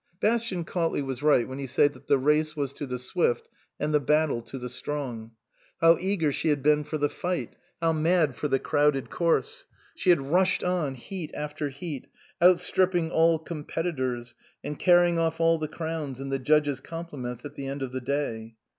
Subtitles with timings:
[0.19, 3.93] Bastian Cautley was right when he said that the race was to the swift and
[3.93, 5.33] the battle to the strong.
[5.79, 9.67] How eager she had been for the fight, how mad for the crowded course!
[9.93, 12.07] She had rushed on, heat after heat,
[12.41, 14.33] outstripping all competitors
[14.63, 18.01] and carrying off all the crowns and the judges' compliments at the end of the
[18.01, 18.55] day.